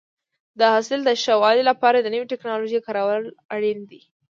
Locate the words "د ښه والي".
1.05-1.63